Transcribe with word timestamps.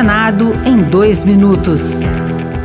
Senado 0.00 0.52
em 0.64 0.78
dois 0.78 1.24
minutos. 1.24 2.00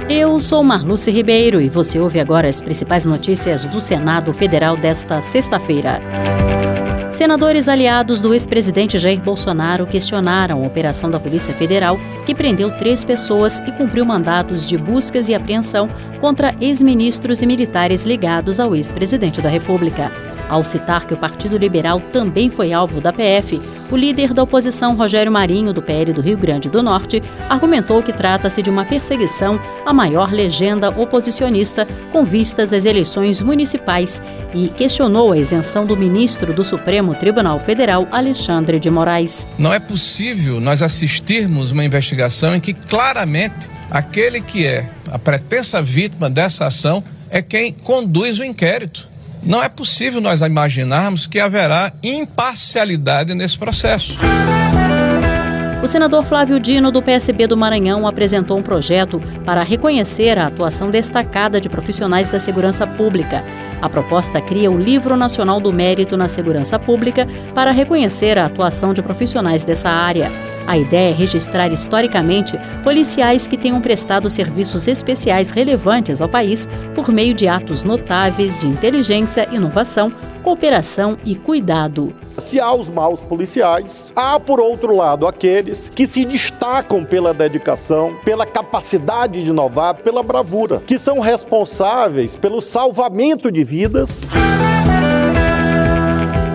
Eu 0.09 0.39
sou 0.39 0.63
Marluce 0.63 1.11
Ribeiro 1.11 1.59
e 1.59 1.67
você 1.67 1.99
ouve 1.99 2.17
agora 2.17 2.47
as 2.47 2.61
principais 2.61 3.03
notícias 3.03 3.65
do 3.65 3.81
Senado 3.81 4.33
Federal 4.33 4.77
desta 4.77 5.19
sexta-feira. 5.19 5.99
Senadores 7.15 7.69
aliados 7.69 8.19
do 8.19 8.33
ex-presidente 8.33 8.97
Jair 8.97 9.21
Bolsonaro 9.21 9.87
questionaram 9.87 10.61
a 10.61 10.67
operação 10.67 11.09
da 11.09 11.17
Polícia 11.17 11.53
Federal, 11.53 11.97
que 12.25 12.35
prendeu 12.35 12.69
três 12.69 13.05
pessoas 13.05 13.57
e 13.59 13.71
cumpriu 13.71 14.03
mandatos 14.03 14.67
de 14.67 14.77
buscas 14.77 15.29
e 15.29 15.33
apreensão 15.33 15.87
contra 16.19 16.53
ex-ministros 16.59 17.41
e 17.41 17.45
militares 17.45 18.05
ligados 18.05 18.59
ao 18.59 18.75
ex-presidente 18.75 19.41
da 19.41 19.47
República. 19.47 20.11
Ao 20.49 20.61
citar 20.61 21.07
que 21.07 21.13
o 21.13 21.17
Partido 21.17 21.57
Liberal 21.57 22.01
também 22.11 22.49
foi 22.49 22.73
alvo 22.73 22.99
da 22.99 23.13
PF, 23.13 23.61
o 23.91 23.95
líder 23.95 24.33
da 24.33 24.43
oposição, 24.43 24.95
Rogério 24.95 25.31
Marinho, 25.31 25.71
do 25.71 25.81
PL 25.81 26.11
do 26.11 26.21
Rio 26.21 26.37
Grande 26.37 26.69
do 26.69 26.81
Norte, 26.83 27.21
argumentou 27.47 28.01
que 28.01 28.11
trata-se 28.11 28.61
de 28.61 28.69
uma 28.69 28.83
perseguição 28.83 29.59
à 29.85 29.93
maior 29.93 30.31
legenda 30.31 30.89
oposicionista 30.89 31.87
com 32.11 32.25
vistas 32.25 32.73
às 32.73 32.83
eleições 32.83 33.41
municipais 33.41 34.21
e 34.55 34.69
questionou 34.69 35.33
a 35.33 35.37
isenção 35.37 35.85
do 35.85 35.97
ministro 35.97 36.53
do 36.53 36.63
Supremo 36.63 37.13
Tribunal 37.13 37.59
Federal, 37.59 38.07
Alexandre 38.11 38.79
de 38.79 38.89
Moraes. 38.89 39.45
Não 39.57 39.73
é 39.73 39.79
possível 39.79 40.61
nós 40.61 40.81
assistirmos 40.81 41.71
uma 41.71 41.83
investigação 41.83 42.55
em 42.55 42.61
que 42.61 42.73
claramente 42.73 43.69
aquele 43.91 44.41
que 44.41 44.65
é 44.65 44.89
a 45.11 45.19
pretensa 45.19 45.81
vítima 45.81 46.29
dessa 46.29 46.65
ação 46.67 47.03
é 47.29 47.41
quem 47.41 47.73
conduz 47.73 48.39
o 48.39 48.43
inquérito. 48.43 49.09
Não 49.43 49.61
é 49.61 49.69
possível 49.69 50.21
nós 50.21 50.41
imaginarmos 50.41 51.27
que 51.27 51.39
haverá 51.39 51.91
imparcialidade 52.01 53.35
nesse 53.35 53.59
processo. 53.59 54.17
O 55.85 55.87
senador 55.87 56.25
Flávio 56.25 56.59
Dino, 56.59 56.91
do 56.91 56.99
PSB 56.99 57.45
do 57.45 57.55
Maranhão, 57.55 58.07
apresentou 58.07 58.57
um 58.57 58.63
projeto 58.63 59.21
para 59.45 59.61
reconhecer 59.61 60.35
a 60.39 60.47
atuação 60.47 60.89
destacada 60.89 61.61
de 61.61 61.69
profissionais 61.69 62.27
da 62.27 62.39
segurança 62.39 62.87
pública. 62.87 63.45
A 63.79 63.87
proposta 63.87 64.41
cria 64.41 64.71
o 64.71 64.79
Livro 64.79 65.15
Nacional 65.15 65.59
do 65.59 65.71
Mérito 65.71 66.17
na 66.17 66.27
Segurança 66.27 66.79
Pública 66.79 67.27
para 67.53 67.69
reconhecer 67.69 68.35
a 68.39 68.45
atuação 68.45 68.95
de 68.95 69.03
profissionais 69.03 69.63
dessa 69.63 69.91
área. 69.91 70.31
A 70.65 70.75
ideia 70.75 71.11
é 71.11 71.13
registrar 71.13 71.67
historicamente 71.67 72.59
policiais 72.83 73.45
que 73.45 73.55
tenham 73.55 73.79
prestado 73.79 74.27
serviços 74.27 74.87
especiais 74.87 75.51
relevantes 75.51 76.19
ao 76.19 76.27
país 76.27 76.67
por 76.95 77.11
meio 77.11 77.35
de 77.35 77.47
atos 77.47 77.83
notáveis 77.83 78.57
de 78.57 78.65
inteligência, 78.65 79.47
inovação, 79.51 80.11
cooperação 80.45 81.17
e 81.25 81.35
cuidado. 81.35 82.13
Se 82.37 82.59
há 82.59 82.71
os 82.71 82.87
maus 82.87 83.23
policiais, 83.23 84.13
há, 84.15 84.39
por 84.39 84.59
outro 84.59 84.95
lado, 84.95 85.25
aqueles 85.25 85.89
que 85.89 86.05
se 86.05 86.23
destacam 86.23 87.03
pela 87.03 87.33
dedicação, 87.33 88.15
pela 88.23 88.45
capacidade 88.45 89.43
de 89.43 89.49
inovar, 89.49 89.95
pela 89.95 90.21
bravura, 90.21 90.83
que 90.85 90.99
são 90.99 91.19
responsáveis 91.19 92.35
pelo 92.35 92.61
salvamento 92.61 93.51
de 93.51 93.63
vidas. 93.63 94.27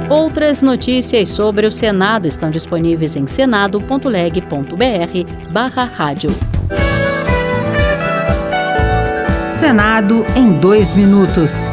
Outras 0.09 0.63
notícias 0.63 1.31
sobre 1.31 1.67
o 1.67 1.73
Senado 1.73 2.29
estão 2.29 2.49
disponíveis 2.49 3.17
em 3.17 3.27
senado.leg.br 3.27 5.51
barra 5.51 5.83
rádio. 5.83 6.31
Senado 9.43 10.25
em 10.37 10.53
dois 10.53 10.95
minutos. 10.95 11.73